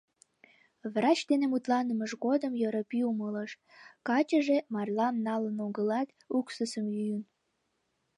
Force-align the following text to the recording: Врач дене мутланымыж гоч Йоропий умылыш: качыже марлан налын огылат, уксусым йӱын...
Врач 0.93 1.19
дене 1.31 1.45
мутланымыж 1.49 2.11
гоч 2.23 2.41
Йоропий 2.61 3.07
умылыш: 3.11 3.51
качыже 4.07 4.57
марлан 4.73 5.15
налын 5.27 5.57
огылат, 5.67 6.07
уксусым 6.37 6.85
йӱын... 6.97 7.23